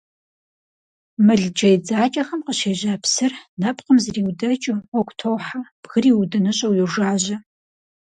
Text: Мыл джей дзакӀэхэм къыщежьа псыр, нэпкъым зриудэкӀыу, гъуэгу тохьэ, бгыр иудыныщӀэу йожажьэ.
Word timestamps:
Мыл 1.25 1.41
джей 1.55 1.77
дзакӀэхэм 1.81 2.41
къыщежьа 2.45 2.93
псыр, 3.01 3.33
нэпкъым 3.61 3.97
зриудэкӀыу, 4.03 4.83
гъуэгу 4.89 5.15
тохьэ, 5.19 5.61
бгыр 5.81 6.05
иудыныщӀэу 6.11 6.77
йожажьэ. 6.79 7.37